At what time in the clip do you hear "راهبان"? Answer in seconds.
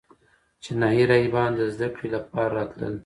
1.11-1.51